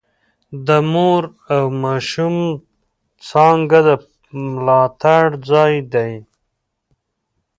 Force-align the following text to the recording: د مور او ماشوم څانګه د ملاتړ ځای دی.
د 0.67 0.69
مور 0.93 1.23
او 1.55 1.65
ماشوم 1.83 2.35
څانګه 3.29 3.79
د 3.87 3.89
ملاتړ 4.55 5.23
ځای 5.49 5.73
دی. 5.93 6.13